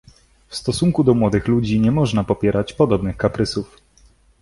"W 0.47 0.55
stosunku 0.55 1.03
do 1.03 1.13
młodych 1.13 1.47
ludzi 1.47 1.79
nie 1.79 1.91
można 1.91 2.23
popierać 2.23 2.73
podobnych 2.73 3.17
kaprysów." 3.17 3.77